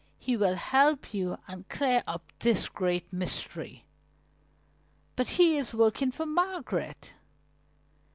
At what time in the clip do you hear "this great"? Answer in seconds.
2.39-3.13